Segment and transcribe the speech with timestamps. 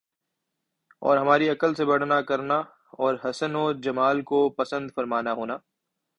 [1.01, 2.57] اور ہماری عقل سے بڑھنا کرنا
[2.99, 5.57] اور حسن و جمال کو پسند فرمانا ہونا